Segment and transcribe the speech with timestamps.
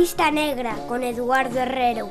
[0.00, 2.08] Lista negra con Eduardo Herrero.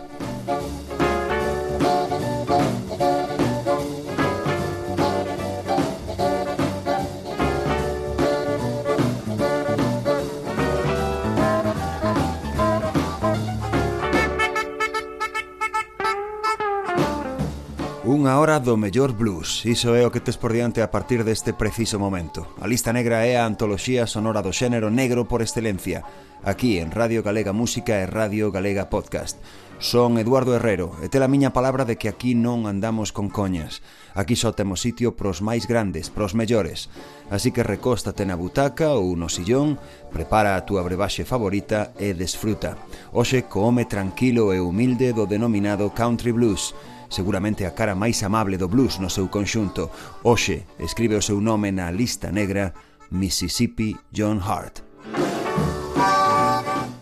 [18.30, 19.66] unha hora do mellor blues.
[19.66, 22.46] Iso é o que tes por diante a partir deste preciso momento.
[22.62, 26.06] A lista negra é a antoloxía sonora do xénero negro por excelencia,
[26.46, 29.42] aquí en Radio Galega Música e Radio Galega Podcast.
[29.82, 33.82] Son Eduardo Herrero e tela miña palabra de que aquí non andamos con coñas.
[34.14, 36.94] Aquí só temos sitio pros máis grandes, pros mellores.
[37.34, 39.82] Así que recóstate na butaca ou no sillón,
[40.14, 42.78] prepara a túa brebaxe favorita e desfruta.
[43.10, 46.78] Oxe co home tranquilo e humilde do denominado Country Blues,
[47.10, 49.90] seguramente a cara máis amable do blues no seu conxunto.
[50.24, 52.74] Hoxe escribe o seu nome na lista negra
[53.12, 54.80] Mississippi John Hart.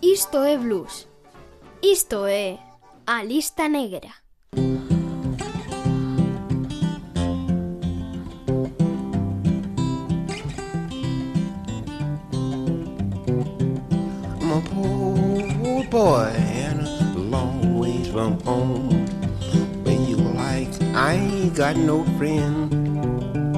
[0.02, 1.06] Isto é blues.
[1.82, 2.58] Isto é
[3.06, 4.10] a lista negra.
[15.90, 19.07] boy and a long ways from home.
[21.08, 23.57] I ain't got no friends.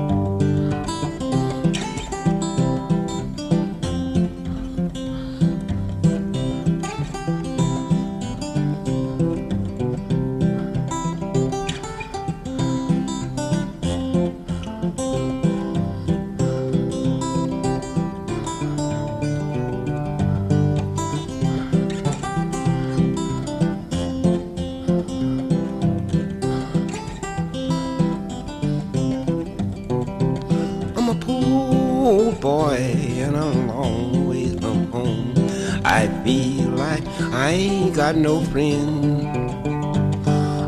[38.13, 39.29] Got no friend.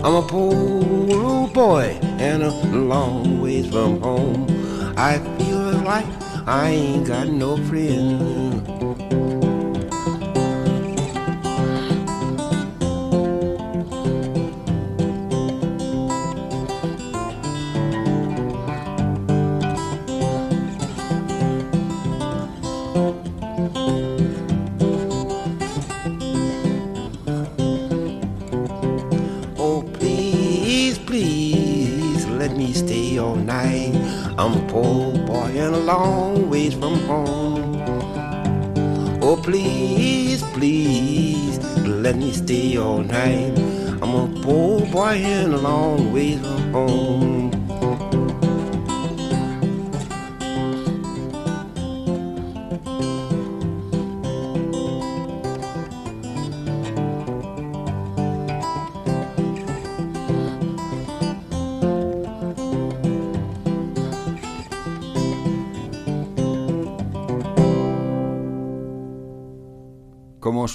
[0.05, 0.55] I'm a poor
[1.11, 4.47] old boy and a long ways from home.
[4.97, 6.07] I feel like
[6.47, 8.72] I ain't got no friend.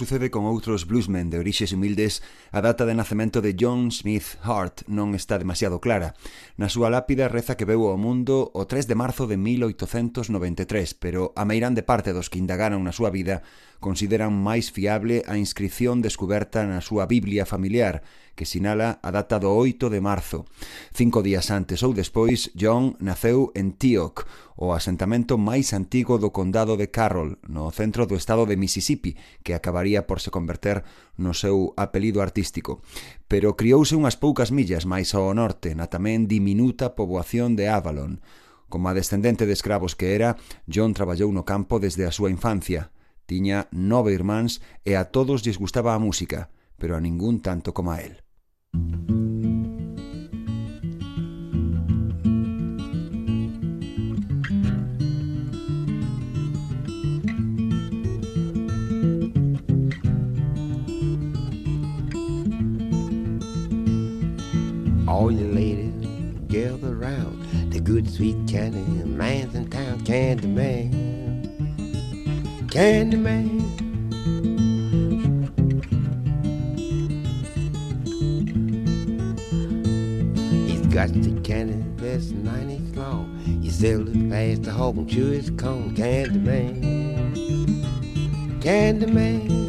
[0.08, 4.88] sucede con outros bluesmen de orixes humildes A data de nacemento de John Smith Hart
[4.88, 6.16] non está demasiado clara.
[6.56, 11.36] Na súa lápida reza que veu ao mundo o 3 de marzo de 1893, pero
[11.36, 13.44] a meirande parte dos que indagaron na súa vida
[13.84, 18.02] consideran máis fiable a inscripción descoberta na súa Biblia familiar,
[18.38, 20.48] que sinala a data do 8 de marzo.
[20.96, 24.24] Cinco días antes ou despois, John naceu en Tioc,
[24.58, 29.14] o asentamento máis antigo do condado de Carroll, no centro do estado de Mississippi,
[29.46, 30.82] que acabaría por se converter
[31.18, 32.82] no seu apelido artístico,
[33.28, 38.24] pero criouse unhas poucas millas máis ao norte na tamén diminuta poboación de Avalon.
[38.70, 40.38] Como a descendente de escravos que era,
[40.70, 42.94] John traballou no campo desde a súa infancia.
[43.28, 47.92] Tiña nove irmáns e a todos lles gustaba a música, pero a ningún tanto como
[47.92, 48.24] a él.
[48.72, 49.27] Música
[65.18, 66.06] All you ladies
[66.48, 70.92] gather round the good sweet candy man's in town, candy man,
[72.70, 73.62] candy man.
[80.94, 83.42] got the candy that's 90 long.
[83.60, 85.96] You sell it fast to and chew its cone.
[85.96, 87.82] Candy man,
[88.62, 89.67] candy man.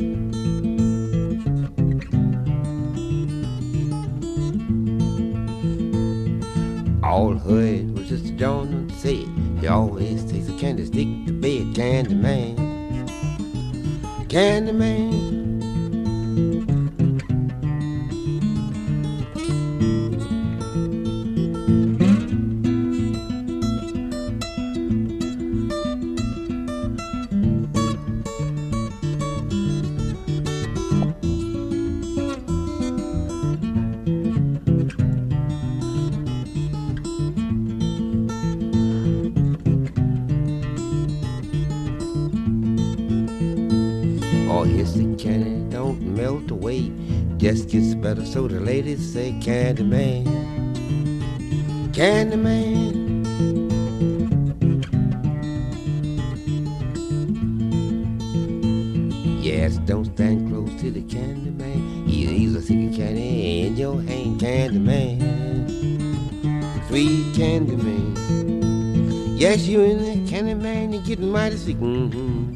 [7.08, 9.26] All hood was just a John said.
[9.62, 11.74] He always takes a candy stick to bed.
[11.74, 12.54] Candy man,
[14.28, 16.67] candy man.
[47.38, 48.24] Just gets better.
[48.24, 50.24] So the ladies say, Candyman,
[51.92, 53.24] Candyman.
[59.42, 62.08] Yes, don't stand close to the Candyman.
[62.08, 65.68] He's easily stick candy in your hand, Candyman.
[66.88, 68.16] Sweet Candyman.
[69.38, 71.76] Yes, you in the Candyman, you're getting mighty sick.
[71.76, 72.47] Mm-hmm.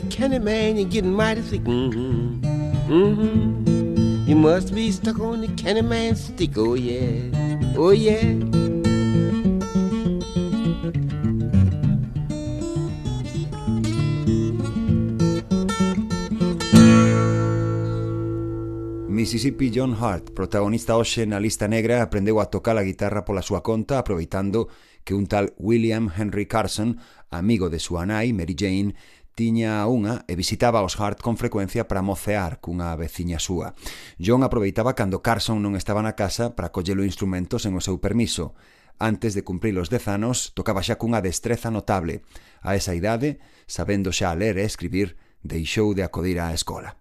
[0.00, 1.62] The candy man, you're getting mighty sick.
[1.62, 2.40] Mm-hmm.
[2.88, 4.28] Mm-hmm.
[4.28, 6.56] You must be stuck on the candy man stick.
[6.56, 7.30] Oh, yeah.
[7.76, 8.22] Oh, yeah.
[19.08, 23.62] Mississippi John Hart, protagonista hoxe na lista negra, aprendeu a tocar a guitarra pola súa
[23.62, 24.68] conta, aproveitando
[25.02, 26.98] que un tal William Henry Carson,
[27.30, 28.94] amigo de súa nai, Mary Jane,
[29.38, 33.78] tiña unha e visitaba os Hart con frecuencia para mocear cunha veciña súa.
[34.18, 38.58] John aproveitaba cando Carson non estaba na casa para collelo instrumentos en o seu permiso.
[38.98, 42.26] Antes de cumprir os dez anos, tocaba xa cunha destreza notable.
[42.66, 43.38] A esa idade,
[43.70, 45.14] sabendo xa ler e escribir,
[45.46, 46.98] deixou de acudir á escola.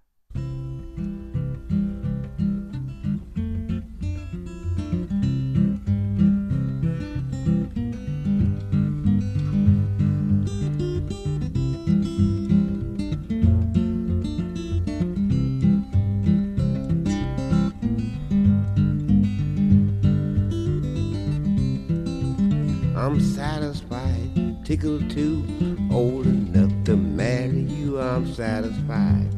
[24.67, 25.45] Tickled too,
[25.93, 28.01] old enough to marry you.
[28.01, 29.29] I'm satisfied.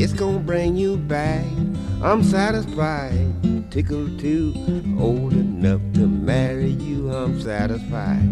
[0.00, 1.44] It's gonna bring you back.
[2.02, 4.54] I'm satisfied, tickled too,
[4.98, 7.12] old enough to marry you.
[7.12, 8.26] I'm satisfied.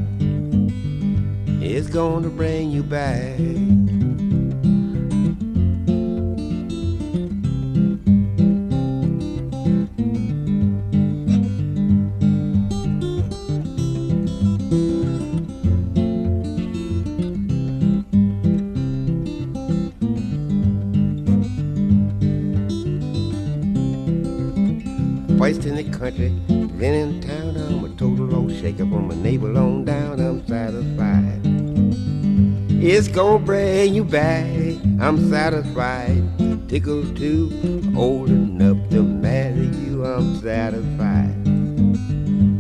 [1.63, 3.39] It's gonna bring you back.
[33.17, 34.45] Gonna bring you back.
[35.01, 36.23] I'm satisfied.
[36.69, 37.51] Tickled too,
[37.97, 40.05] old enough to marry you.
[40.05, 41.35] I'm satisfied.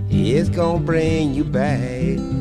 [0.08, 2.35] It's gonna bring you back.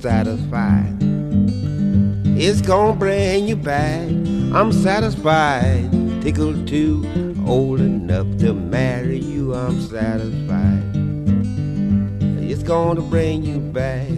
[0.00, 0.96] Satisfied.
[2.42, 4.08] It's gonna bring you back,
[4.54, 5.90] I'm satisfied.
[6.22, 7.04] Tickled too,
[7.46, 10.82] old enough to marry you, I'm satisfied.
[12.50, 14.08] It's gonna bring you back.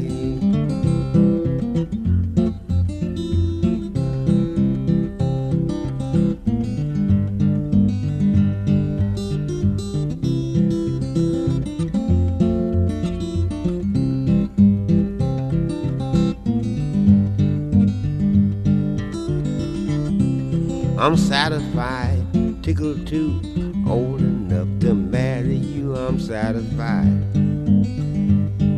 [21.03, 22.23] I'm satisfied,
[22.63, 23.41] tickled too,
[23.89, 25.97] old enough to marry you.
[25.97, 27.25] I'm satisfied.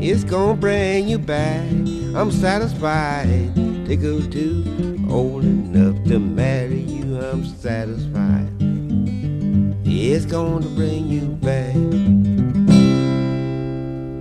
[0.02, 1.68] It's gonna bring you back.
[2.16, 3.54] I'm satisfied,
[3.84, 8.48] tickled too, old enough to marry you, I'm satisfied.
[9.84, 12.03] It's gonna bring you back.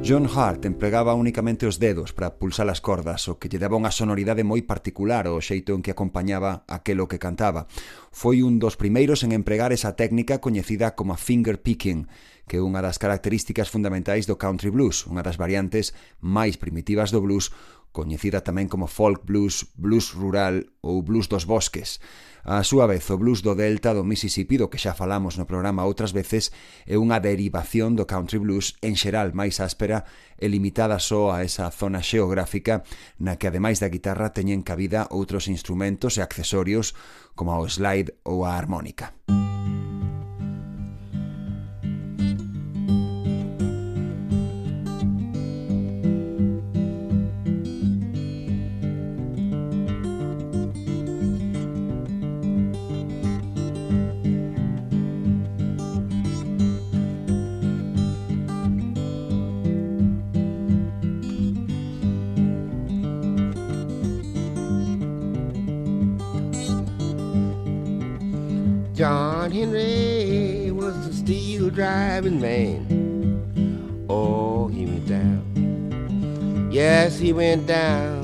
[0.03, 3.88] John Hart empregaba únicamente os dedos para pulsar as cordas, o que lle daba unha
[3.88, 7.72] sonoridade moi particular ao xeito en que acompañaba aquelo que cantaba.
[8.12, 12.12] Foi un dos primeiros en empregar esa técnica coñecida como finger picking,
[12.51, 17.24] que é unha das características fundamentais do country blues, unha das variantes máis primitivas do
[17.24, 17.55] blues,
[17.93, 22.01] coñecida tamén como folk blues, blues rural ou blues dos bosques.
[22.43, 25.88] A súa vez, o blues do delta do Mississippi, do que xa falamos no programa
[25.88, 26.51] outras veces,
[26.83, 30.03] é unha derivación do country blues en xeral máis áspera
[30.35, 32.83] e limitada só a esa zona xeográfica
[33.15, 36.91] na que ademais da guitarra teñen cabida outros instrumentos e accesorios
[37.31, 39.15] como o slide ou a armónica.
[39.31, 40.02] Música
[69.03, 74.05] John Henry was the steel driving man.
[74.10, 76.69] Oh, he went down.
[76.72, 78.22] Yes, he went down.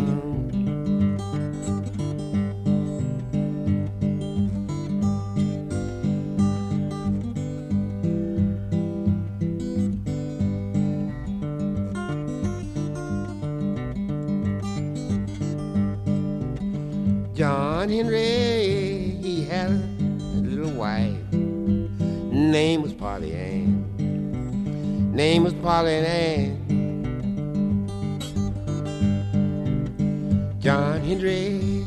[25.90, 26.56] Ann.
[30.60, 31.86] John Henry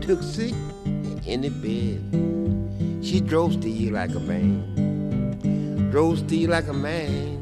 [0.00, 0.54] took sick
[1.26, 3.04] in the bed.
[3.04, 5.88] She drove steel like a man.
[5.90, 7.39] Drove steel like a man.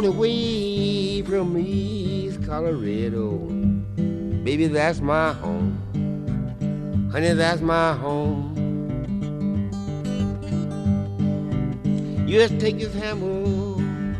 [0.00, 3.36] All the way from East Colorado.
[4.44, 5.76] Baby, that's my home.
[7.12, 8.56] Honey, that's my home.
[12.26, 13.76] You just take this hammer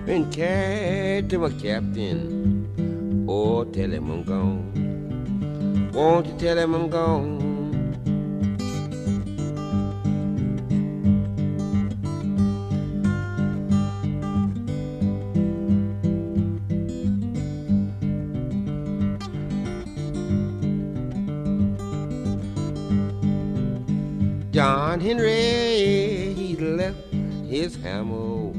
[0.07, 3.27] and carry to my captain.
[3.27, 5.91] Oh, tell him I'm gone.
[5.95, 7.40] Won't you tell him I'm gone?
[26.81, 27.13] Left
[27.47, 28.53] his hammer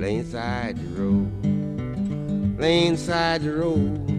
[0.00, 4.15] laying side the road, laying side the road.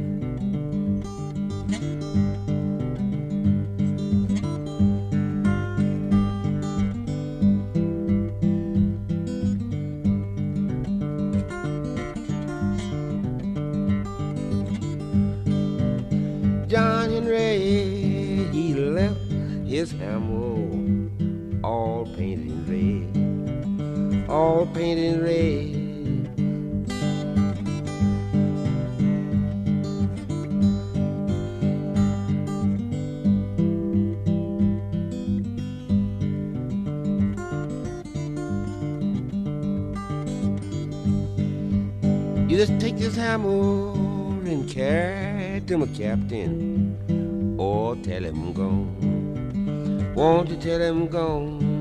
[45.94, 46.96] captain.
[47.60, 50.14] Oh, tell him I'm gone.
[50.16, 51.78] Won't you tell him I'm gone?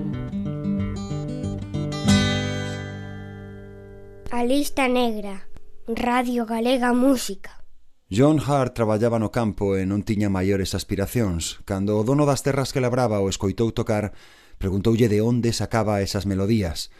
[4.30, 5.48] A lista negra.
[5.86, 7.62] Radio Galega Música.
[8.10, 11.58] John Hart traballaba no campo e non tiña maiores aspiracións.
[11.66, 14.14] Cando o dono das terras que labraba o escoitou tocar,
[14.62, 16.94] preguntoulle de onde sacaba esas melodías.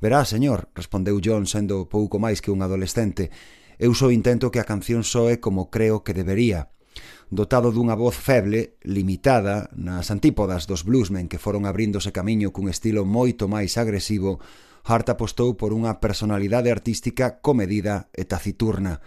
[0.00, 3.28] Verá, señor, respondeu John sendo pouco máis que un adolescente,
[3.80, 6.68] eu só intento que a canción soe como creo que debería,
[7.32, 13.08] dotado dunha voz feble, limitada, nas antípodas dos bluesmen que foron abríndose camiño cun estilo
[13.08, 14.42] moito máis agresivo,
[14.84, 19.00] Hart apostou por unha personalidade artística comedida e taciturna.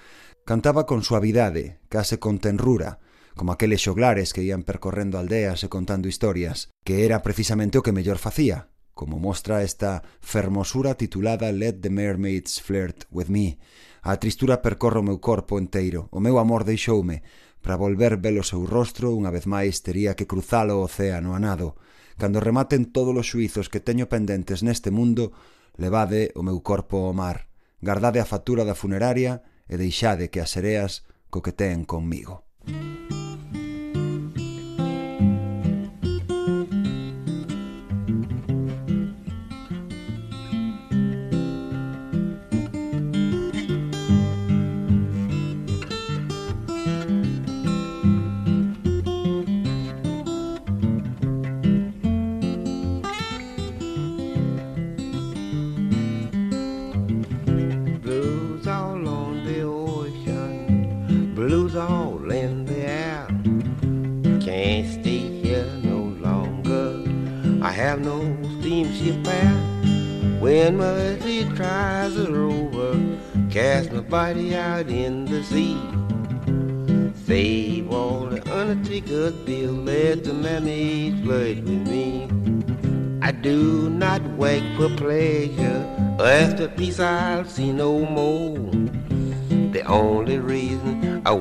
[0.48, 3.04] Cantaba con suavidade, case con tenrura,
[3.36, 7.96] como aqueles xoglares que ían percorrendo aldeas e contando historias, que era precisamente o que
[7.96, 13.58] mellor facía, como mostra esta fermosura titulada Let the Mermaids Flirt with Me,
[14.04, 16.12] A tristura percorre o meu corpo enteiro.
[16.12, 17.24] O meu amor deixoume.
[17.64, 21.40] Para volver ver o seu rostro, unha vez máis tería que cruzalo o océano a
[21.40, 21.80] nado.
[22.20, 25.32] Cando rematen todos os suizos que teño pendentes neste mundo,
[25.80, 27.48] levade o meu corpo ao mar.
[27.80, 29.40] Gardade a fatura da funeraria
[29.72, 32.43] e deixade que as sereas coqueteen conmigo.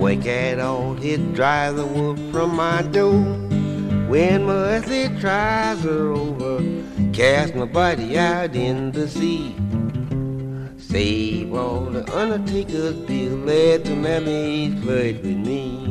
[0.02, 3.23] Wake at all is drive the wolf from my door.
[4.09, 6.61] When mercy tries her over,
[7.12, 9.54] cast my body out in the sea.
[10.76, 15.81] Save all the undertakers, be glad to mermaids flirt with me.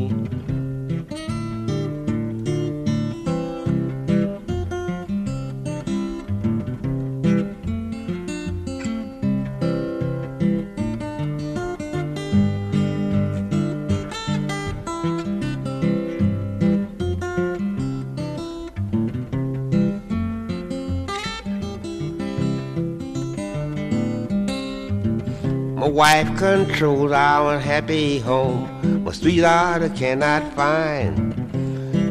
[26.24, 29.04] Wife controls our happy home.
[29.04, 31.34] My sweetheart I cannot find.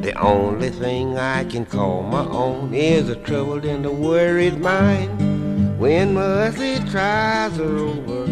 [0.03, 5.79] The only thing I can call my own is a troubled and a worried mind.
[5.79, 8.27] When my mercy tries her over,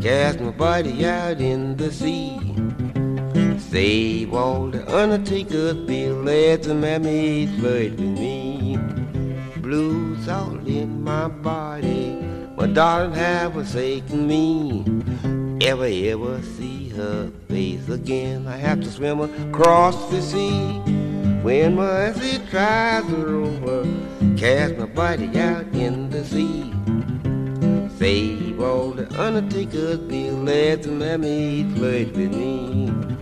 [0.00, 2.38] cast my body out in the sea.
[3.58, 8.78] Save all the undertakers, be let the mermaids flirt with me.
[9.58, 14.84] Blues all in my body my darling have forsaken me.
[15.60, 18.46] Ever, ever see her face again?
[18.46, 20.78] I have to swim across the sea.
[21.42, 23.82] When mercy tries her over,
[24.36, 26.72] cast my body out in the sea.
[27.98, 33.17] Save all the undertakers, be let the mermaid flirt with me.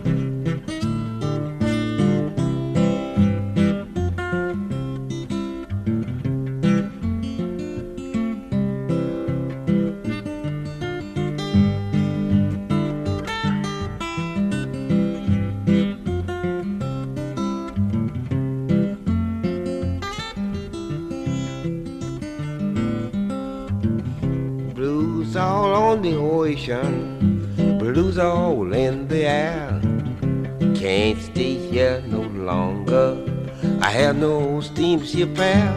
[35.17, 35.73] your pal.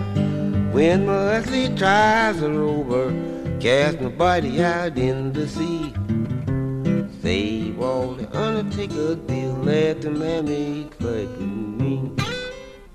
[0.72, 3.10] When earthly tries are over,
[3.58, 5.92] cast my body out in the sea.
[7.22, 12.12] Save all the undertaker deal, let the man make like me.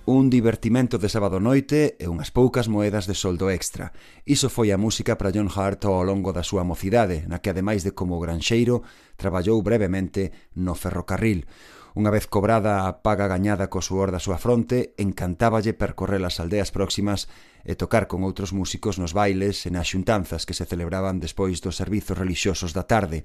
[0.07, 3.89] Un divertimento de sábado noite e unhas poucas moedas de soldo extra.
[4.21, 7.81] Iso foi a música para John Hart ao longo da súa mocidade, na que ademais
[7.81, 8.85] de como granxeiro,
[9.17, 11.49] traballou brevemente no ferrocarril.
[11.95, 16.67] Unha vez cobrada a paga gañada co suor da súa fronte, encantáballe percorrer as aldeas
[16.67, 17.31] próximas
[17.63, 21.79] e tocar con outros músicos nos bailes e nas xuntanzas que se celebraban despois dos
[21.79, 23.23] servizos relixiosos da tarde.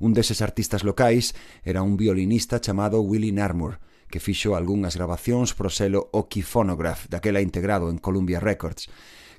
[0.00, 5.68] Un deses artistas locais era un violinista chamado Willie Narmore, que fixo algunhas grabacións pro
[5.68, 8.88] selo Oki Phonograph, daquela integrado en Columbia Records.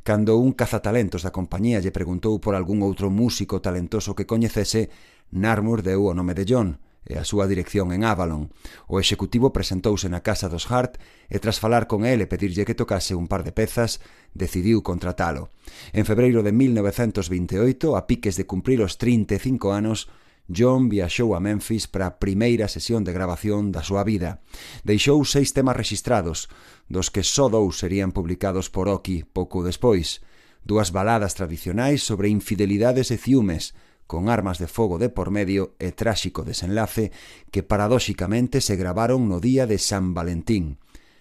[0.05, 4.93] Cando un cazatalentos da compañía lle preguntou por algún outro músico talentoso que coñecese,
[5.33, 8.51] Narmor deu o nome de John e a súa dirección en Avalon.
[8.91, 10.99] O executivo presentouse na casa dos Hart
[11.31, 14.03] e tras falar con el e pedirlle que tocase un par de pezas,
[14.35, 15.47] decidiu contratalo.
[15.95, 20.11] En febreiro de 1928, a piques de cumprir os 35 anos,
[20.47, 24.39] John viaxou a Memphis para a primeira sesión de grabación da súa vida.
[24.87, 26.47] Deixou seis temas registrados,
[26.87, 30.23] dos que só dous serían publicados por Oki pouco despois.
[30.63, 33.75] Dúas baladas tradicionais sobre infidelidades e ciúmes,
[34.07, 37.11] con armas de fogo de por medio e tráxico desenlace
[37.51, 40.79] que paradóxicamente se gravaron no día de San Valentín.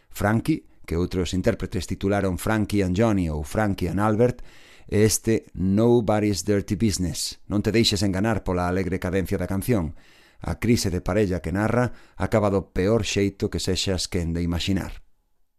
[0.08, 4.40] Frankie, que outros intérpretes titularon Frankie and Johnny ou Frankie and Albert,
[4.86, 7.42] e este Nobody's Dirty Business.
[7.50, 9.98] Non te deixes enganar pola alegre cadencia da canción.
[10.38, 15.02] A crise de parella que narra acaba do peor xeito que sexas quen de imaginar.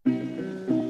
[0.08, 0.87] Música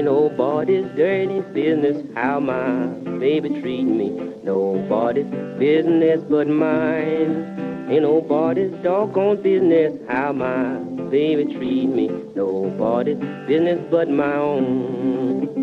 [0.00, 2.86] Ain't nobody's dirty business how my
[3.18, 4.08] baby treat me.
[4.42, 5.26] Nobody's
[5.58, 7.86] business but mine.
[7.90, 10.76] Ain't nobody's doggone business how my
[11.10, 12.08] baby treat me.
[12.34, 15.59] Nobody's business but my own.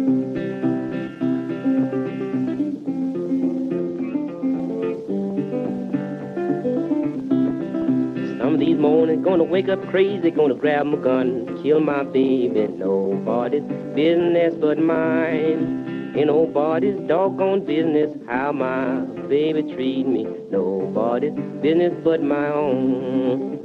[8.77, 12.67] These mornings, gonna wake up crazy, gonna grab my gun, kill my baby.
[12.67, 13.63] Nobody's
[13.95, 16.13] business but mine.
[16.15, 20.25] Ain't nobody's doggone business how my baby treat me.
[20.51, 23.56] Nobody's business but my own.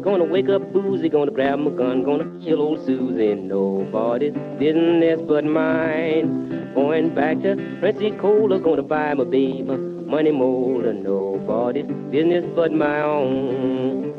[0.00, 3.34] Gonna wake up boozy, gonna grab my gun, gonna kill old Susie.
[3.34, 6.72] Nobody's business but mine.
[6.74, 10.92] Going back to Pensacola, gonna buy my baby money motor.
[10.92, 14.10] Nobody's business but my own.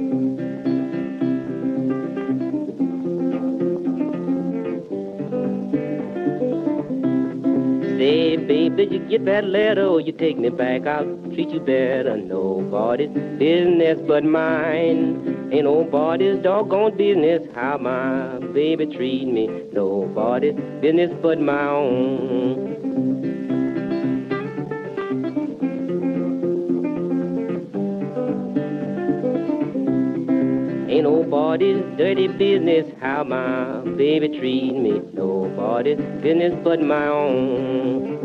[7.98, 10.88] Say, baby, you get that letter or you take me back.
[10.88, 12.18] I'll treat you better.
[12.18, 15.31] Nobody's business but mine.
[15.54, 19.48] Ain't nobody's doggone business how my baby treat me.
[19.74, 22.72] Nobody's business but my own.
[30.90, 35.02] Ain't nobody's dirty business how my baby treat me.
[35.12, 38.21] Nobody's business but my own.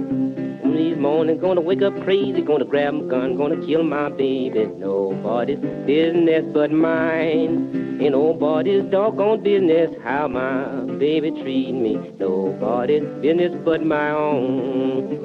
[0.76, 4.66] These mornings gonna wake up crazy, gonna grab my gun, gonna kill my baby.
[4.66, 7.98] Nobody's business but mine.
[8.02, 12.12] Ain't nobody's doggone business how my baby treat me.
[12.18, 15.24] Nobody's business but my own.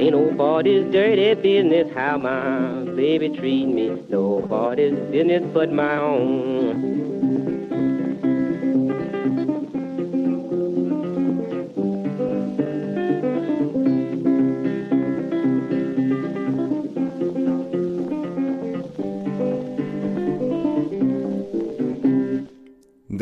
[0.00, 4.02] Ain't nobody's dirty business how my baby treat me.
[4.08, 6.93] Nobody's business but my own.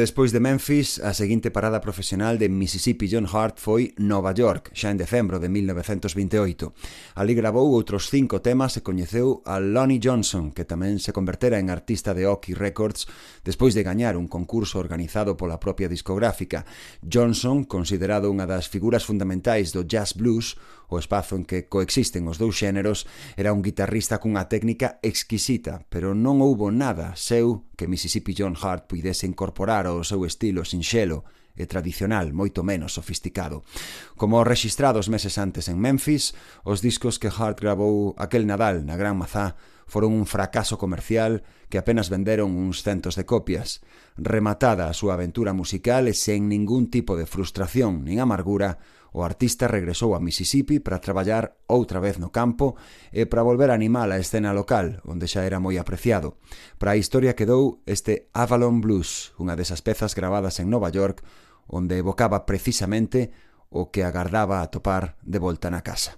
[0.03, 4.91] Despois de Memphis, a seguinte parada profesional de Mississippi John Hart foi Nova York, xa
[4.91, 6.75] en decembro de 1928.
[7.15, 11.71] Ali gravou outros cinco temas e coñeceu a Lonnie Johnson, que tamén se convertera en
[11.71, 13.07] artista de Oki Records
[13.47, 16.67] despois de gañar un concurso organizado pola propia discográfica.
[17.07, 20.59] Johnson, considerado unha das figuras fundamentais do jazz blues,
[20.91, 23.07] o espazo en que coexisten os dous xéneros,
[23.39, 28.87] era un guitarrista cunha técnica exquisita, pero non houbo nada seu que Mississippi John Hart
[28.87, 31.27] puidese incorporar ao seu estilo sinxelo
[31.59, 33.67] e tradicional moito menos sofisticado.
[34.15, 36.31] Como registrados meses antes en Memphis,
[36.63, 39.59] os discos que Hart grabou aquel Nadal na Gran Mazá
[39.91, 43.83] foron un fracaso comercial que apenas venderon uns centos de copias.
[44.15, 48.79] Rematada a súa aventura musical e sen ningún tipo de frustración nin amargura,
[49.13, 52.77] O artista regresou a Mississippi para traballar outra vez no campo
[53.13, 56.41] e para volver a animar a escena local, onde xa era moi apreciado.
[56.81, 61.21] Para a historia quedou este Avalon Blues, unha desas pezas gravadas en Nova York,
[61.69, 63.31] onde evocaba precisamente
[63.69, 66.17] o que agardaba a topar de volta na casa.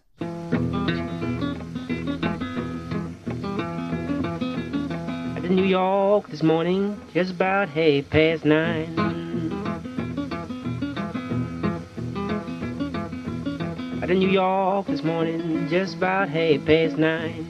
[5.50, 9.23] New York this morning, just about hey past nine.
[14.04, 17.46] Out in New York this morning, just about half past nine.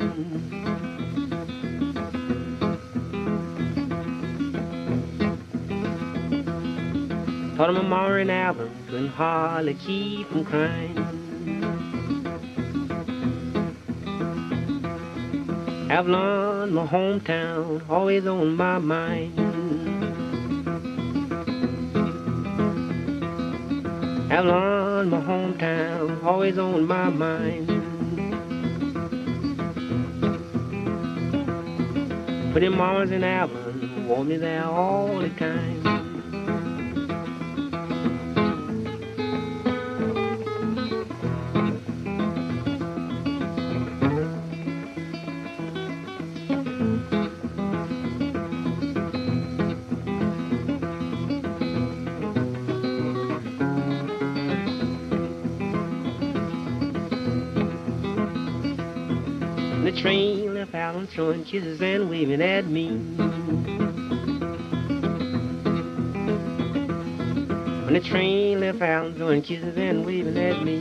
[7.56, 10.96] Told him Mama and Alvin couldn't hardly keep from crying.
[15.90, 19.36] Avalon, my hometown, always on my mind.
[24.30, 27.66] Avalon, on my hometown, always on my mind.
[32.54, 35.73] But in Mars and Alvin, want me there all the time.
[60.04, 62.88] Train left out on throwing kisses and waving at me.
[67.84, 70.76] When the train left out throwing kisses and waving at me.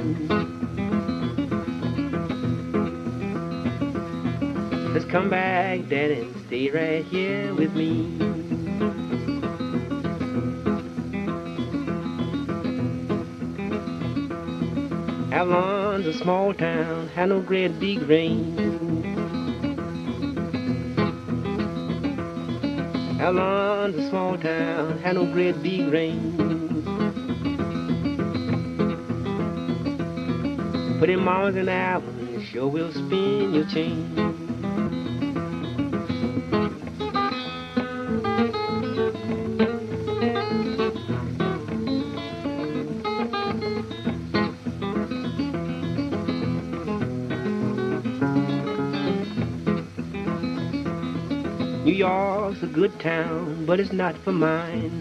[4.91, 8.19] Let's come back, Daddy, and stay right here with me.
[15.31, 18.72] Avalon's a small town, had no great big rain.
[23.23, 26.35] Avalon's a small town, had no great big rain.
[30.99, 34.42] But in Mars and Alvin, sure will spin your chain.
[52.73, 54.99] Good town, but it's not for mine.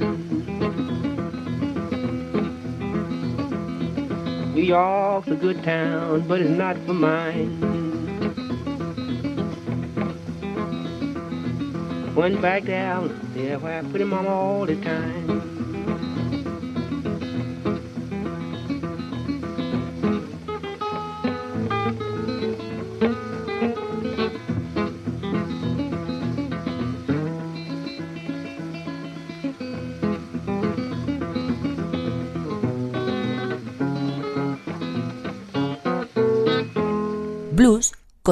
[4.54, 7.48] New York's a good town, but it's not for mine.
[12.14, 15.51] Went back down yeah, where I put him on all the time.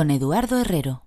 [0.01, 1.05] con Eduardo Herrero.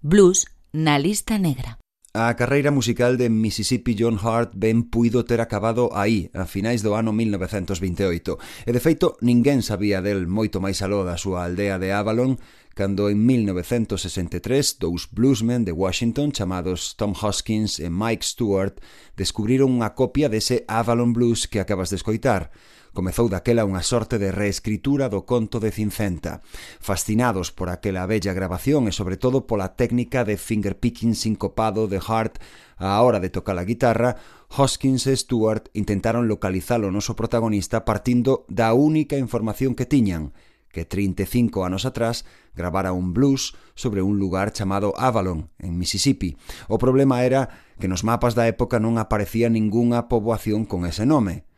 [0.00, 1.78] Blues na lista negra.
[2.12, 6.98] A carreira musical de Mississippi John Hart ben puido ter acabado aí, a finais do
[6.98, 11.94] ano 1928, e de feito ninguén sabía del moito máis aló da súa aldea de
[11.94, 12.42] Avalon,
[12.74, 18.74] cando en 1963 dous bluesmen de Washington chamados Tom Hoskins e Mike Stewart
[19.14, 22.50] descubriron unha copia dese Avalon Blues que acabas de escoitar.
[22.92, 26.44] Comezou daquela unha sorte de reescritura do conto de Cincenta.
[26.76, 32.36] Fascinados por aquela bella grabación e sobre todo pola técnica de fingerpicking sincopado de Hart
[32.76, 34.20] á hora de tocar a guitarra,
[34.52, 40.36] Hoskins e Stewart intentaron localizar o noso protagonista partindo da única información que tiñan,
[40.68, 46.36] que 35 anos atrás gravara un blues sobre un lugar chamado Avalon, en Mississippi.
[46.68, 47.48] O problema era
[47.80, 51.48] que nos mapas da época non aparecía ningunha poboación con ese nome.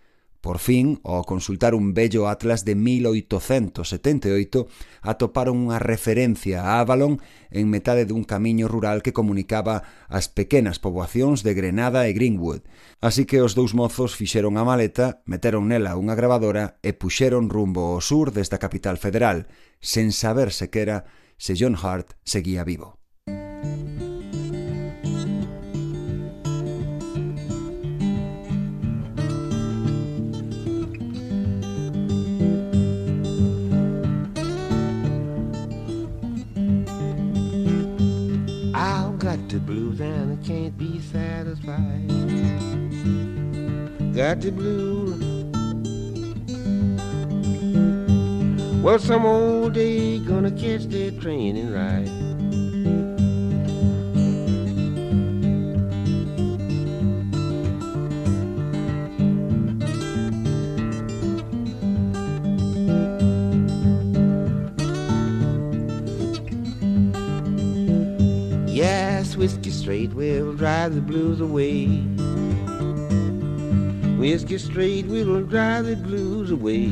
[0.44, 4.68] Por fin, ao consultar un bello atlas de 1878,
[5.00, 7.16] atoparon unha referencia a Avalon
[7.48, 12.60] en metade dun camiño rural que comunicaba as pequenas poboacións de Grenada e Greenwood.
[13.00, 17.96] Así que os dous mozos fixeron a maleta, meteron nela unha gravadora e puxeron rumbo
[17.96, 19.48] ao sur desta capital federal,
[19.80, 21.08] sen saber sequera
[21.40, 23.00] se John Hart seguía vivo.
[39.74, 42.08] Blues and I can't be satisfied.
[44.14, 45.20] Got the blues.
[48.82, 52.13] Well, some old day gonna catch that train and ride.
[69.84, 71.84] Straight will drive the blues away.
[74.16, 76.88] Whiskey straight will drive the blues away.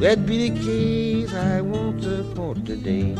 [0.00, 3.14] That be the case I won't support today.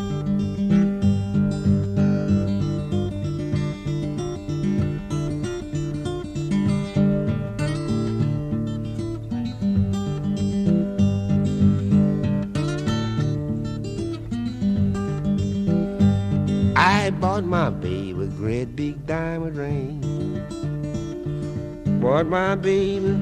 [22.25, 23.15] Bought my baby.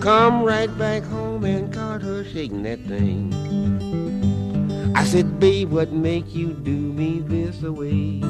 [0.00, 3.32] Come right back home and caught her shaking that thing.
[4.94, 8.20] I said, babe, what make you do me this way?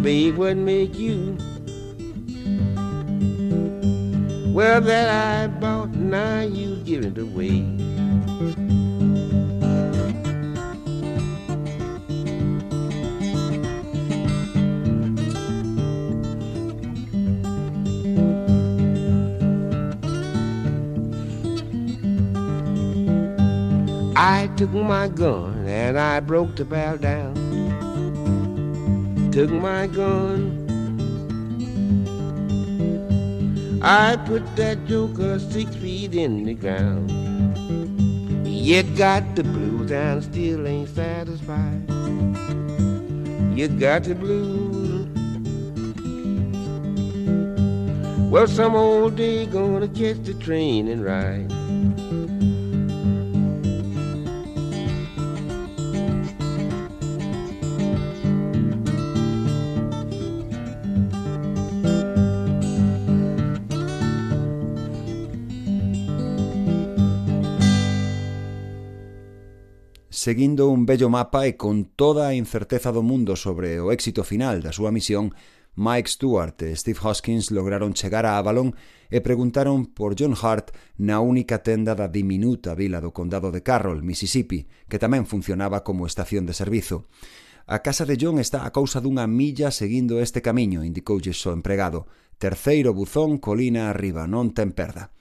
[0.00, 1.36] Babe, what make you?
[4.52, 7.77] Well, that I bought, now you give it away.
[24.58, 27.32] Took my gun and I broke the barrel down.
[29.30, 30.66] Took my gun.
[33.80, 37.08] I put that joker six feet in the ground.
[38.48, 41.88] You got the blues and still ain't satisfied.
[43.56, 45.06] You got the blues.
[48.28, 51.52] Well, some old day gonna catch the train and ride.
[70.18, 74.58] seguindo un bello mapa e con toda a incerteza do mundo sobre o éxito final
[74.58, 75.30] da súa misión,
[75.78, 78.74] Mike Stewart e Steve Hoskins lograron chegar a Avalon
[79.14, 84.02] e preguntaron por John Hart na única tenda da diminuta vila do condado de Carroll,
[84.02, 87.06] Mississippi, que tamén funcionaba como estación de servizo.
[87.70, 92.10] A casa de John está a causa dunha milla seguindo este camiño, indicoulle o empregado.
[92.42, 95.14] Terceiro buzón colina arriba, non ten perda.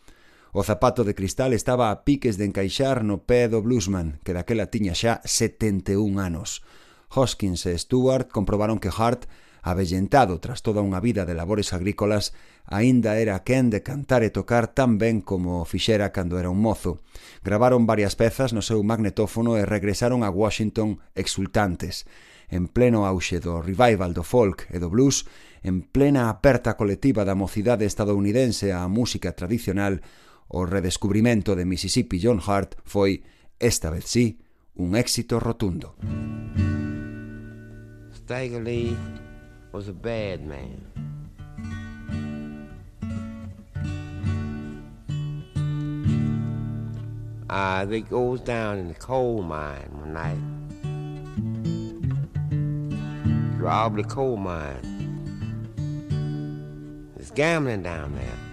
[0.57, 4.73] O zapato de cristal estaba a piques de encaixar no pé do bluesman, que daquela
[4.73, 6.65] tiña xa 71 anos.
[7.13, 9.29] Hoskins e Stewart comprobaron que Hart,
[9.61, 12.33] avellentado tras toda unha vida de labores agrícolas,
[12.65, 16.57] aínda era quen de cantar e tocar tan ben como o fixera cando era un
[16.57, 17.05] mozo.
[17.45, 22.09] Gravaron varias pezas no seu magnetófono e regresaron a Washington exultantes
[22.49, 25.27] en pleno auxe do revival do folk e do blues,
[25.61, 29.99] en plena aperta colectiva da mocidade estadounidense á música tradicional,
[30.49, 33.23] O redescubrimento de Mississippi John Hart foi,
[33.59, 34.39] esta vez sí,
[34.75, 35.95] un éxito rotundo.
[38.13, 38.95] Stagger Lee
[39.73, 40.81] was a bad man.
[47.49, 50.37] Ah, uh, they goes down in the coal mine one night.
[53.57, 54.81] Robbed the coal mine.
[57.15, 58.46] There's gambling down there.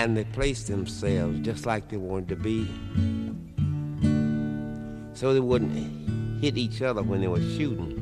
[0.00, 2.66] And they placed themselves just like they wanted to be
[5.12, 7.98] so they wouldn't hit each other when they were shooting.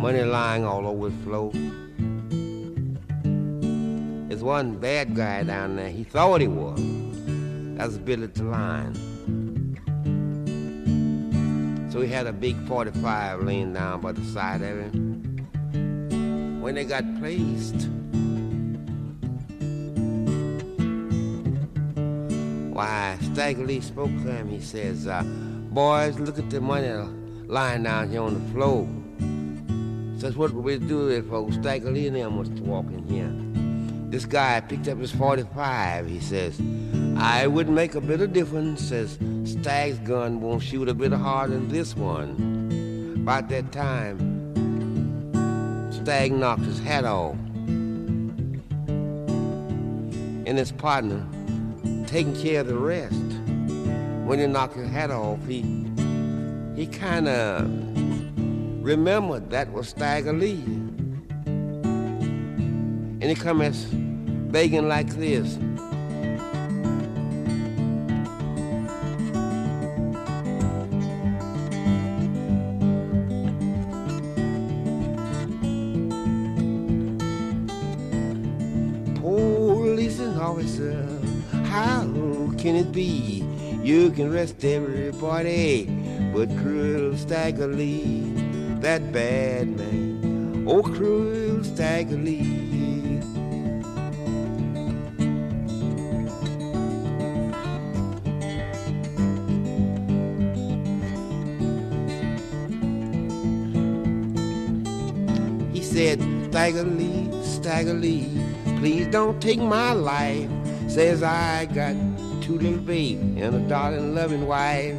[0.00, 1.52] Money lying all over the floor.
[4.28, 5.90] There's one bad guy down there.
[5.90, 6.80] He thought he was.
[7.76, 8.94] That's Billy Line.
[11.92, 15.36] So he had a big 45 laying down by the side of him.
[16.62, 17.90] When they got placed,
[22.76, 24.50] Why, Stagger Lee spoke to him.
[24.50, 26.92] He says, uh, Boys, look at the money
[27.46, 28.86] lying down here on the floor.
[30.20, 33.32] Says, what we do if old Stagger Lee and them was to walk in here?
[34.10, 36.06] This guy picked up his 45.
[36.06, 36.60] He says,
[37.16, 38.82] I wouldn't make a bit of difference.
[38.82, 43.16] Says, Stag's gun won't shoot a bit harder than this one.
[43.22, 44.18] About that time,
[45.92, 47.36] Stag knocked his hat off.
[50.46, 51.26] And his partner
[52.06, 53.14] taking care of the rest.
[54.24, 55.62] When he knocked his hat off, he
[56.74, 57.66] he kind of
[58.84, 60.62] remembered that was Stagger Lee.
[63.18, 63.84] And he comes
[64.52, 65.58] begging like this.
[82.66, 83.44] Can it be?
[83.80, 85.84] You can rest everybody
[86.34, 88.24] but cruel Stagger Lee,
[88.80, 90.64] that bad man.
[90.66, 92.42] Oh, cruel Stagger Lee.
[105.72, 108.28] He said, Stagger Lee, Stagger Lee,
[108.80, 110.50] please don't take my life.
[110.88, 111.94] Says I got
[112.46, 114.94] two little babies and a darling loving wife.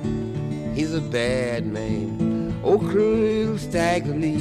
[0.76, 4.34] He's a bad man, oh cruel Stagger Lee.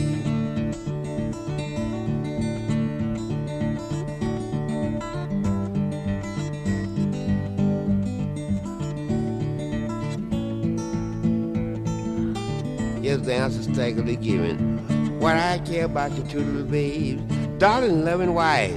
[13.01, 15.21] Yes, the answer Stagger Lee given.
[15.21, 17.23] What I care about your two little babes,
[17.59, 18.77] darling loving wife.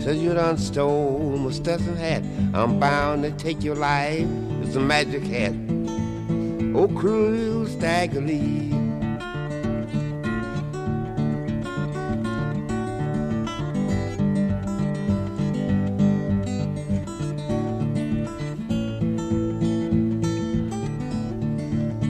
[0.00, 2.22] Says you done stole my stuff and hat
[2.52, 4.26] I'm bound to take your life.
[4.62, 5.54] It's a magic hat.
[6.74, 8.70] Oh, cruel Stagger Lee.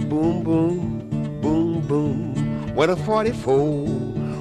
[0.09, 2.75] Boom, boom, boom, boom.
[2.75, 3.87] What a 44.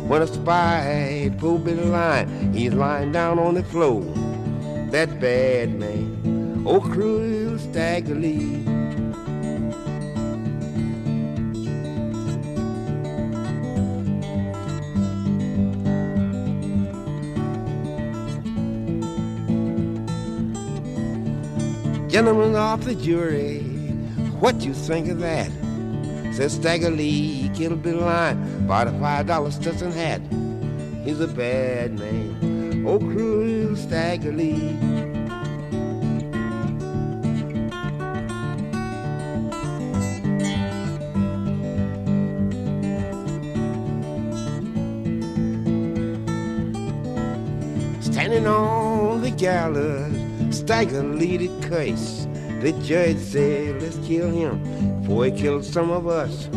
[0.10, 4.02] When a spy pulled Billy line, he's lying down on the floor.
[4.92, 5.89] That bad man,
[6.66, 8.64] oh cruel Stagger Lee.
[22.10, 23.60] Gentlemen of the jury,
[24.40, 25.52] what you think of that?
[26.34, 30.22] Says Stagger Lee, killed Billy Line, bought a five dollar Stetson hat.
[31.04, 34.34] He's a bad man, oh cruel Stagger
[48.40, 52.26] Standing on the gallows, Stagger Lee the curse.
[52.62, 56.48] The judge said, let's kill him before he kills some of us.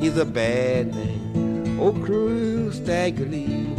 [0.00, 3.74] He's a bad man, oh cruel Stagger Lee.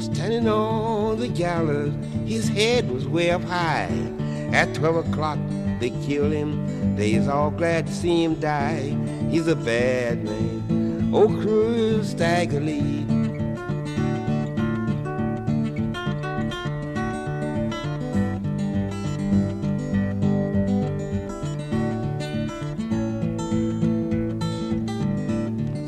[0.00, 1.94] Standing on the gallows,
[2.26, 4.12] his head was way up high.
[4.54, 5.38] At 12 o'clock,
[5.80, 6.94] they kill him.
[6.94, 8.96] They's all glad to see him die.
[9.28, 13.04] He's a bad man, oh cruel Stagger Lee.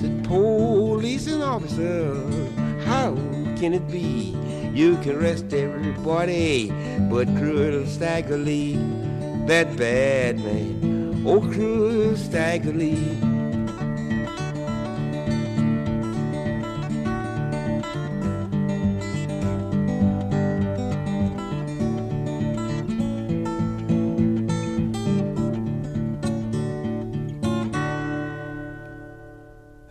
[0.00, 2.12] Said police officer,
[2.84, 3.14] how
[3.56, 4.34] can it be?
[4.74, 5.52] You can arrest
[5.86, 6.68] everybody,
[7.08, 8.74] but cruel Stagger Lee,
[9.46, 12.72] that bad man, oh cruel Stagger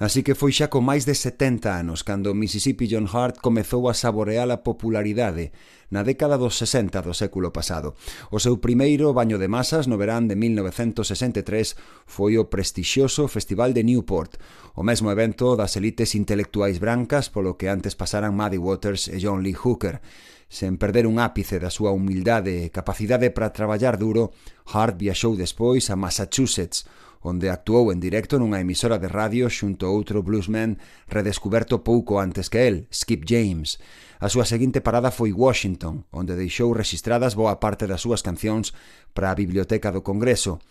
[0.05, 3.97] Así que foi xa con máis de 70 anos cando Mississippi John Hart comezou a
[3.97, 5.49] saborear a popularidade
[5.89, 7.97] na década dos 60 do século pasado.
[8.29, 11.73] O seu primeiro baño de masas no verán de 1963
[12.05, 14.37] foi o prestixioso Festival de Newport,
[14.77, 19.41] o mesmo evento das elites intelectuais brancas polo que antes pasaran Muddy Waters e John
[19.41, 20.05] Lee Hooker.
[20.45, 24.37] Sen perder un ápice da súa humildade e capacidade para traballar duro,
[24.69, 26.85] Hart viaxou despois a Massachusetts,
[27.25, 30.77] onde actuou en directo nunha emisora de radio xunto a outro bluesman
[31.09, 33.81] redescuberto pouco antes que el, Skip James.
[34.21, 38.77] A súa seguinte parada foi Washington, onde deixou registradas boa parte das súas cancións
[39.17, 40.61] para a Biblioteca do Congreso.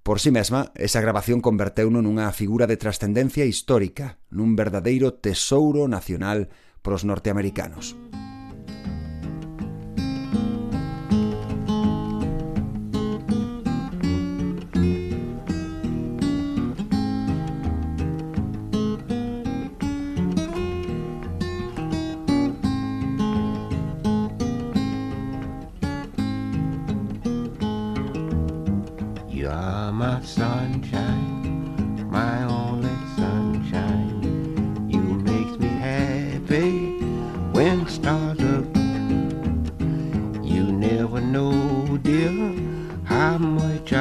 [0.00, 5.84] Por si sí mesma, esa grabación converteuno nunha figura de trascendencia histórica, nun verdadeiro tesouro
[5.92, 6.48] nacional
[6.80, 7.92] pros norteamericanos.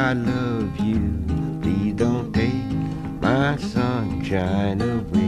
[0.08, 1.02] I love you.
[1.62, 2.72] Please don't take
[3.20, 5.27] my sunshine away.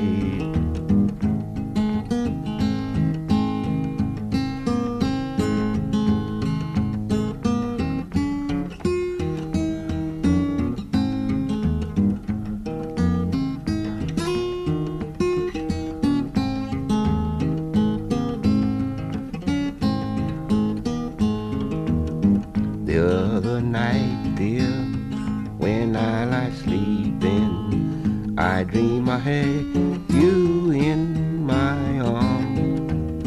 [29.20, 29.65] had
[30.13, 33.26] you in my arms.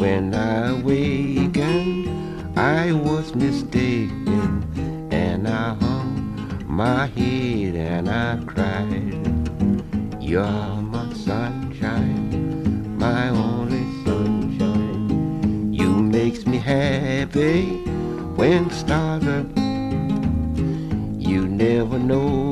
[0.00, 9.14] When I awakened, I was mistaken, and I hung my head and I cried.
[10.20, 15.72] You're my sunshine, my only sunshine.
[15.72, 17.76] You makes me happy
[18.36, 19.46] when stars are.
[21.18, 22.43] You never know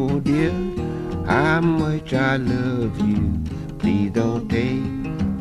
[1.32, 3.40] how much I love you.
[3.78, 4.82] Please don't take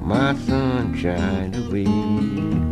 [0.01, 2.70] my sunshine away.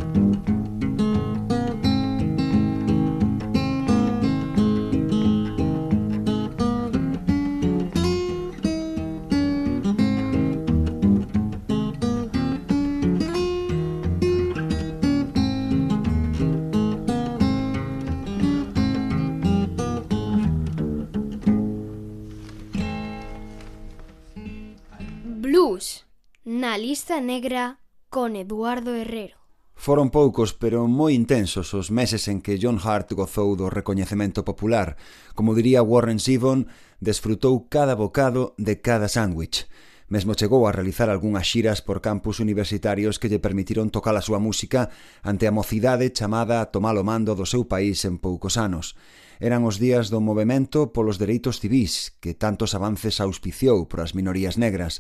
[27.20, 29.38] negra con Eduardo Herrero.
[29.80, 35.00] Foron poucos, pero moi intensos os meses en que John Hart gozou do recoñecemento popular.
[35.40, 36.68] Como diría Warren Zevon,
[37.00, 39.72] desfrutou cada bocado de cada sándwich.
[40.12, 44.42] Mesmo chegou a realizar algunhas xiras por campus universitarios que lle permitiron tocar a súa
[44.42, 44.92] música
[45.24, 49.00] ante a mocidade chamada a tomar o mando do seu país en poucos anos.
[49.40, 54.60] Eran os días do movimento polos dereitos civis, que tantos avances auspiciou para as minorías
[54.60, 55.00] negras.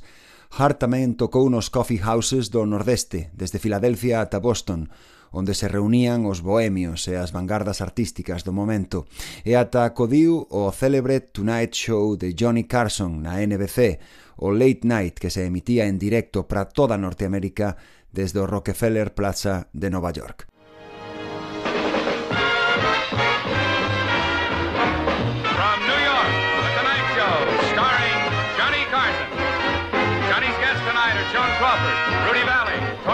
[0.49, 4.89] Hart tamén tocou nos coffee houses do Nordeste, desde Filadelfia ata Boston,
[5.31, 9.05] onde se reunían os bohemios e as vanguardas artísticas do momento,
[9.45, 14.01] e ata acodiu o célebre Tonight Show de Johnny Carson na NBC,
[14.41, 17.77] o Late Night que se emitía en directo para toda Norteamérica
[18.09, 20.48] desde o Rockefeller Plaza de Nova York.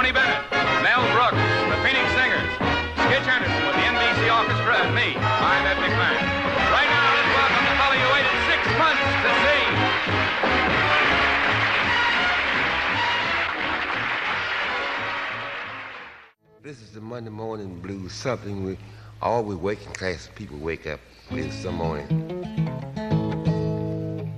[0.06, 0.46] Tony Bennett,
[0.86, 2.46] Mel Brooks, the Phoenix Singers,
[2.94, 6.22] Skitch Henderson with the NBC Orchestra, and me, I'm Ed McMahon.
[6.70, 9.66] Right now, let's welcome the fellow you waited six months to see.
[16.62, 18.78] This is the Monday morning blues, something we
[19.24, 21.00] all we working class people wake up
[21.32, 22.08] with some morning.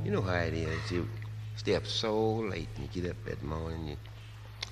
[0.06, 0.92] You know how it is.
[0.92, 1.10] You
[1.58, 3.86] stay up so late and you get up that morning.
[3.90, 3.98] You,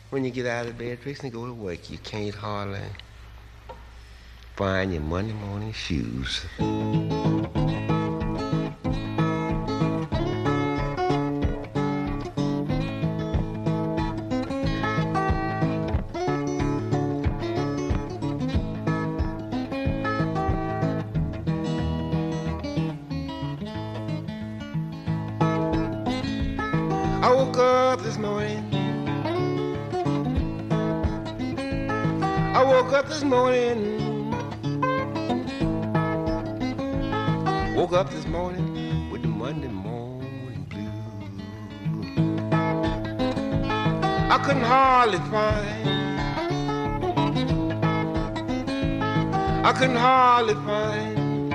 [0.09, 2.79] when you get out of bed, fixing to go to work, you can't hardly
[4.55, 6.45] find your Monday morning shoes.
[45.05, 45.87] Hardly find.
[49.63, 51.53] I couldn't hardly find.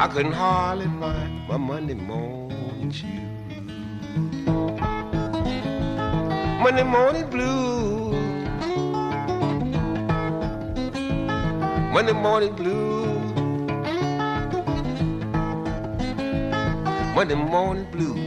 [0.00, 3.10] I couldn't hardly find my Monday morning shoes.
[6.62, 8.12] Monday morning blue.
[11.92, 13.04] Monday morning blue.
[17.14, 18.17] Monday morning blue.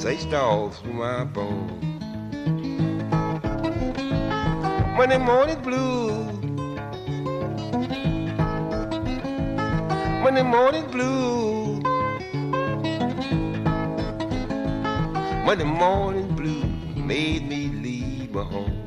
[0.00, 1.84] Saced all through my bones.
[4.96, 6.24] Monday morning blue.
[10.22, 11.82] Monday morning blue.
[15.44, 16.64] Monday morning blue
[16.96, 18.80] made me leave my home.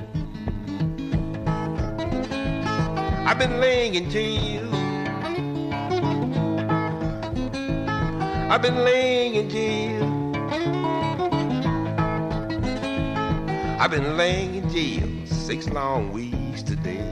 [3.27, 4.67] I've been laying in jail.
[8.51, 10.12] I've been laying in jail.
[13.83, 17.03] I've been laying in jail six long weeks today.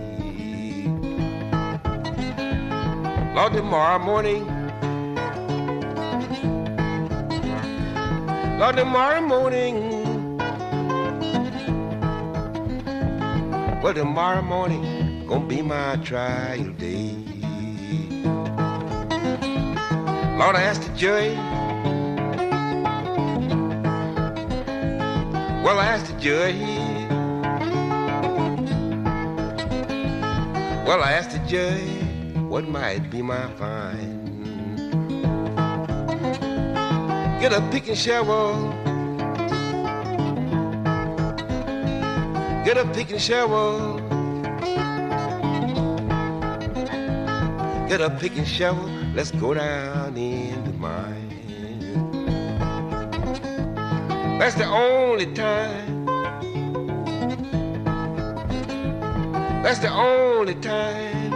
[3.35, 4.47] Lord, tomorrow morning.
[8.57, 10.37] Lord, tomorrow morning.
[13.83, 17.17] Well, tomorrow morning gonna be my trial day.
[20.39, 21.50] Lord, I asked the jury.
[25.63, 26.57] Well, I asked the jury.
[30.87, 34.25] Well, I asked the judge what might be my fine.
[37.39, 38.73] Get a pick and shovel.
[42.65, 43.97] Get a pick and shovel.
[47.87, 48.89] Get a pick and shovel.
[49.13, 51.20] Let's go down in the mine.
[54.41, 56.05] That's the only time.
[59.61, 61.29] That's the only time.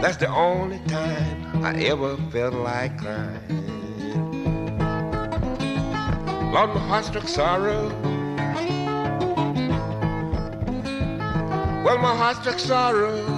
[0.00, 3.42] That's the only time I ever felt like crying.
[6.50, 7.90] Lord, my heart struck sorrow.
[11.84, 13.31] Well, my heart struck sorrow.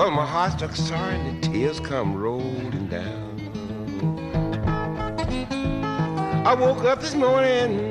[0.00, 3.36] Well, my heart struck sorrow and the tears come rolling down.
[6.46, 7.90] I woke up this morning.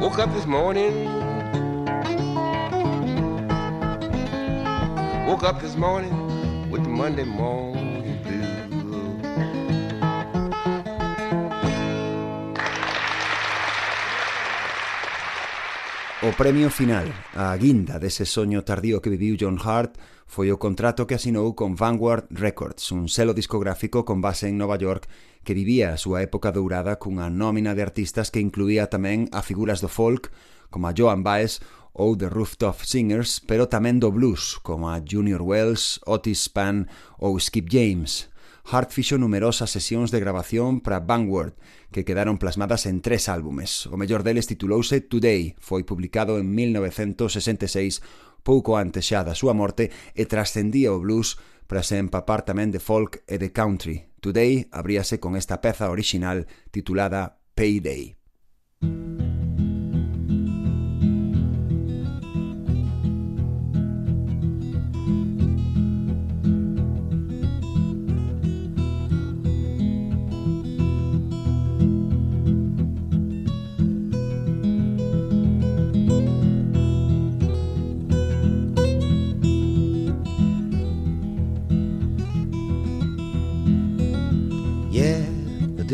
[0.00, 1.04] Woke up this morning.
[5.28, 7.91] Woke up this morning with the Monday morning
[16.22, 19.98] O premio final, a guinda dese soño tardío que viviu John Hart,
[20.30, 24.78] foi o contrato que asinou con Vanguard Records, un selo discográfico con base en Nova
[24.78, 25.10] York
[25.42, 29.82] que vivía a súa época dourada cunha nómina de artistas que incluía tamén a figuras
[29.82, 30.30] do folk,
[30.70, 31.58] como a Joan Baez
[31.90, 36.86] ou The Rooftop Singers, pero tamén do blues, como a Junior Wells, Otis Spann
[37.18, 38.30] ou Skip James.
[38.62, 41.58] Hart fixo numerosas sesións de grabación para Vanguard,
[41.92, 43.86] que quedaron plasmadas en tres álbumes.
[43.86, 48.02] O mellor deles titulouse Today, foi publicado en 1966,
[48.42, 51.38] pouco antes xa da súa morte, e trascendía o blues
[51.70, 54.10] para se empapar tamén de folk e de country.
[54.18, 58.16] Today abríase con esta peza orixinal titulada Payday.
[58.82, 59.51] Música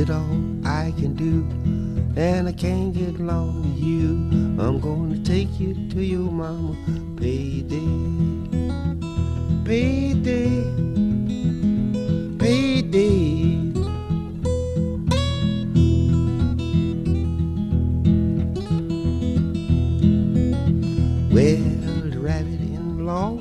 [0.09, 1.45] I did all I can do,
[2.17, 4.09] and I can't get along with you.
[4.59, 6.77] I'm gonna take you to your mama,
[7.17, 7.79] payday,
[9.65, 10.65] payday,
[12.39, 13.73] payday.
[21.31, 23.39] Well, the rabbit in the law.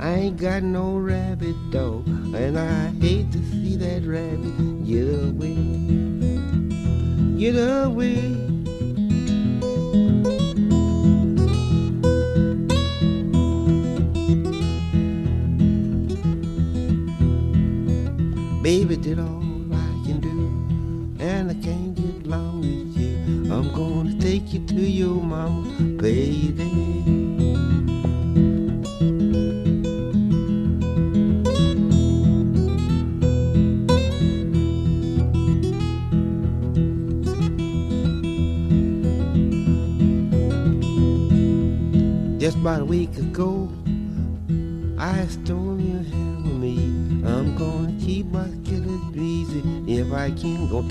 [0.00, 3.38] I ain't got no rabbit dog, and I hate to
[3.78, 5.54] that rabbit get away.
[7.38, 8.51] Get away.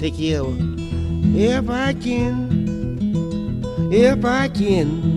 [0.02, 0.44] Take her.
[1.36, 3.62] If I can,
[3.94, 5.11] if I can.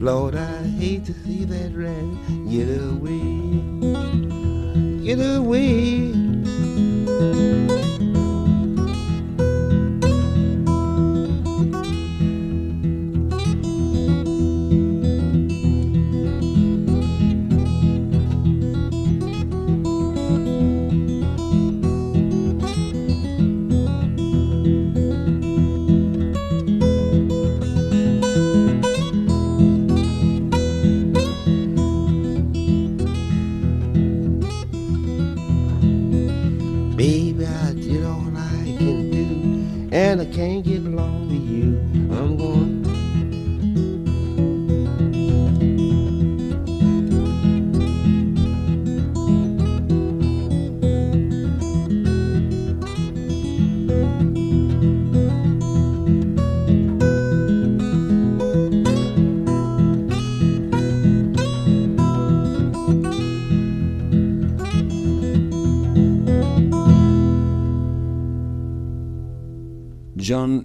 [0.00, 3.29] Lord, I hate to see that rabbit get away.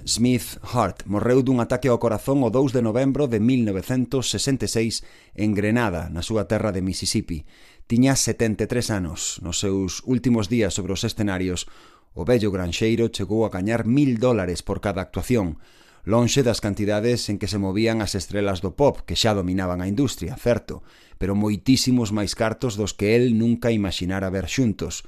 [0.08, 5.02] Smith Hart morreu dun ataque ao corazón o 2 de novembro de 1966
[5.34, 7.50] en Grenada, na súa terra de Mississippi.
[7.90, 9.42] Tiña 73 anos.
[9.42, 11.66] Nos seus últimos días sobre os escenarios,
[12.14, 15.58] o bello granxeiro chegou a gañar mil dólares por cada actuación,
[16.06, 19.90] lonxe das cantidades en que se movían as estrelas do pop que xa dominaban a
[19.90, 20.86] industria, certo,
[21.18, 25.02] pero moitísimos máis cartos dos que el nunca imaginara ver xuntos–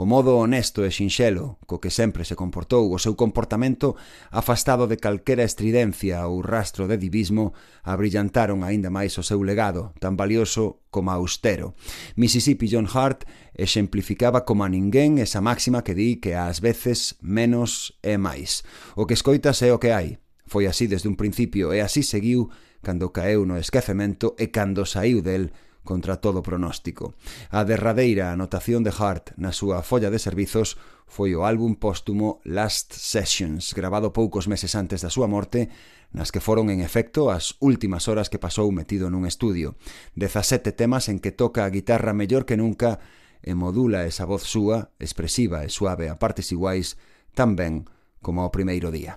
[0.00, 4.00] O modo honesto e sinxelo co que sempre se comportou o seu comportamento
[4.32, 7.52] afastado de calquera estridencia ou rastro de divismo
[7.84, 11.76] abrillantaron aínda máis o seu legado, tan valioso como austero.
[12.16, 17.92] Mississippi John Hart exemplificaba como a ninguén esa máxima que di que ás veces menos
[18.00, 18.64] é máis.
[18.96, 20.16] O que escoitas é o que hai.
[20.48, 22.48] Foi así desde un principio e así seguiu
[22.80, 25.52] cando caeu no esquecemento e cando saiu del
[25.84, 27.14] contra todo pronóstico.
[27.50, 30.76] A derradeira anotación de Hart na súa folla de servizos
[31.10, 35.72] foi o álbum póstumo Last Sessions, grabado poucos meses antes da súa morte,
[36.14, 39.74] nas que foron en efecto as últimas horas que pasou metido nun estudio.
[40.14, 43.02] 17 temas en que toca a guitarra mellor que nunca
[43.40, 47.00] e modula esa voz súa, expresiva e suave a partes iguais,
[47.32, 47.88] tan ben
[48.20, 49.16] como ao primeiro día.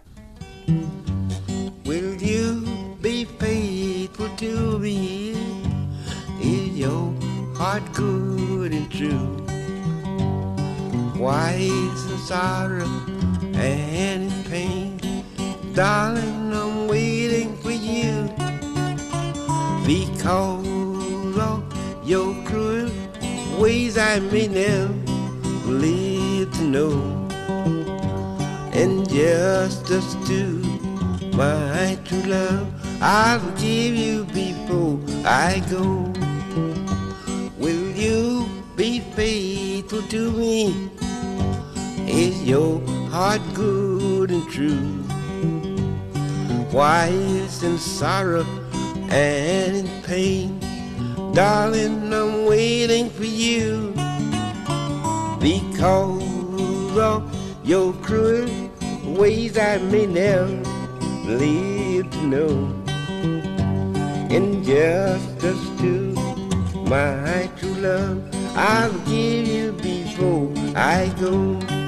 [1.83, 2.63] Will you
[3.03, 5.32] be faithful to me?
[7.73, 9.33] Heart good and true?
[11.17, 12.85] Why is the sorrow
[13.55, 14.99] and in pain?
[15.73, 18.29] Darling, I'm waiting for you
[19.87, 21.63] because of
[22.07, 22.91] your cruel
[23.57, 24.93] ways I may never
[25.65, 27.27] live to know.
[28.71, 30.45] And justice to
[31.35, 32.67] my true love,
[33.01, 36.13] I'll give you before I go.
[38.03, 40.89] You be faithful to me?
[42.05, 45.03] Is your heart good and true?
[46.75, 48.45] Why is in sorrow
[49.09, 50.59] and in pain?
[51.33, 53.93] Darling, I'm waiting for you
[55.39, 57.23] because of
[57.63, 58.49] your cruel
[59.15, 60.61] ways I may never
[61.25, 62.53] live to know.
[64.29, 66.13] Injustice to
[66.89, 68.23] my true love,
[68.55, 71.82] I'll give you before I go.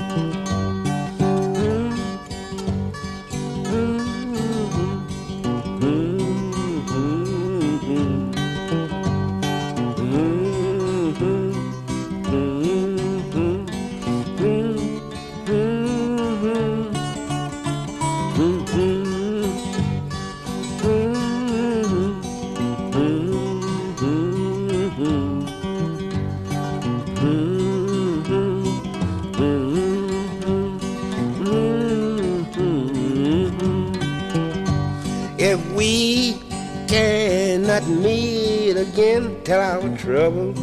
[40.05, 40.53] Trouble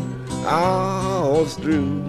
[0.47, 2.01] all through,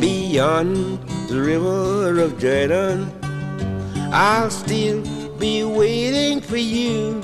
[0.00, 3.12] beyond the river of Jordan,
[4.10, 5.02] I'll still
[5.36, 7.20] be waiting for you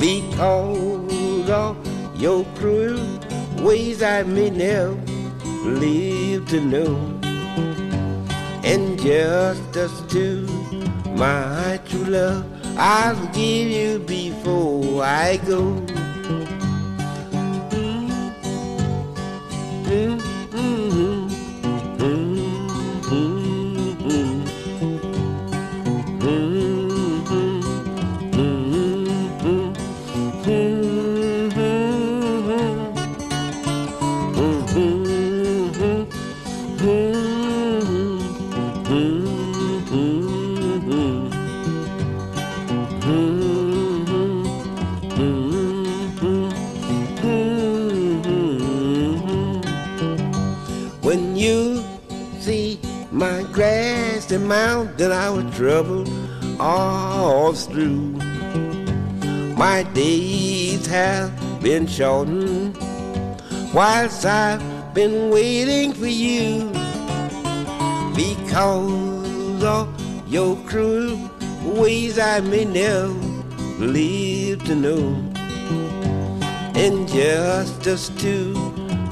[0.00, 1.76] because of
[2.18, 2.98] your cruel
[3.58, 4.96] ways I may never
[5.64, 6.96] live to know.
[8.64, 10.46] And just justice to
[11.14, 12.46] my true love,
[12.78, 15.87] I'll give you before I go.
[61.88, 62.76] Shortened
[63.74, 64.62] whilst I've
[64.94, 66.70] been waiting for you
[68.14, 71.16] because of Your cruel
[71.64, 73.08] ways I may never
[73.80, 75.16] live to know.
[76.76, 78.52] Injustice to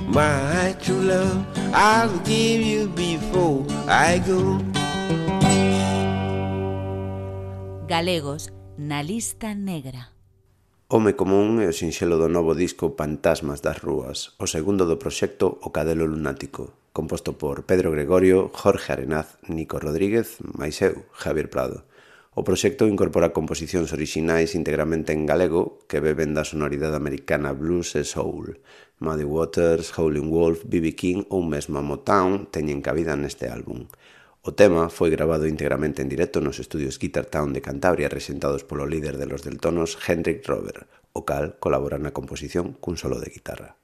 [0.04, 4.60] my true love, I'll give you before I go.
[7.88, 10.15] Galegos na lista negra.
[10.88, 15.58] Home Común é o sinxelo do novo disco Pantasmas das Rúas, o segundo do proxecto
[15.66, 21.82] O Cadelo Lunático, composto por Pedro Gregorio, Jorge Arenaz, Nico Rodríguez, máis eu, Javier Prado.
[22.38, 28.06] O proxecto incorpora composicións orixinais íntegramente en galego que beben da sonoridade americana blues e
[28.06, 28.54] soul.
[29.02, 30.94] Muddy Waters, Howlin' Wolf, B.B.
[30.94, 33.90] King ou mesmo Motown teñen cabida neste álbum.
[34.46, 38.86] O tema foi grabado íntegramente en directo nos estudios Guitar Town de Cantabria resentados polo
[38.86, 43.74] líder de los Deltonos, Hendrik Rover, o cal colabora na composición cun solo de guitarra.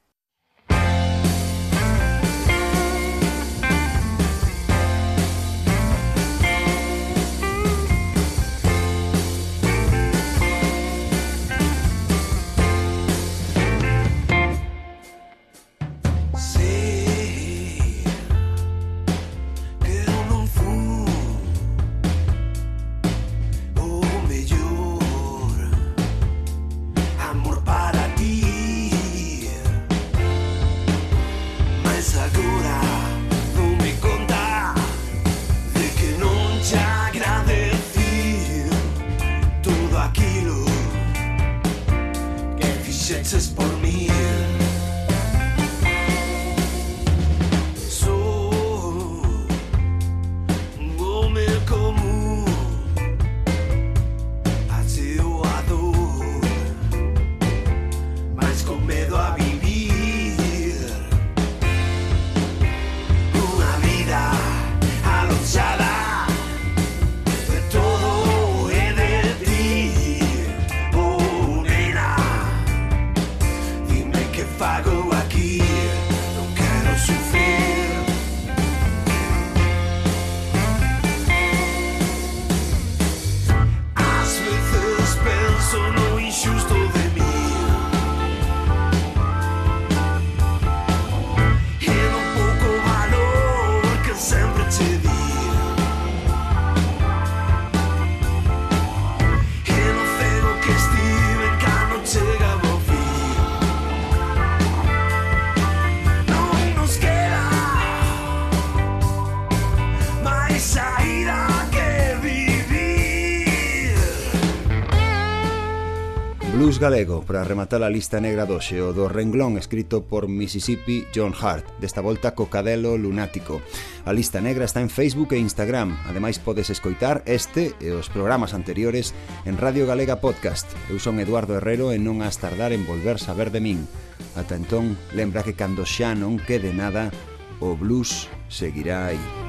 [116.82, 121.62] galego para rematar a lista negra doxe o do renglón escrito por Mississippi John Hart,
[121.78, 123.62] desta volta co cadelo lunático.
[124.02, 125.94] A lista negra está en Facebook e Instagram.
[126.10, 129.14] Ademais podes escoitar este e os programas anteriores
[129.46, 130.66] en Radio Galega Podcast.
[130.90, 133.86] Eu son Eduardo Herrero e non has tardar en volver saber de min.
[134.34, 137.14] Ata entón, lembra que cando xa non quede nada,
[137.62, 139.41] o blues seguirá aí.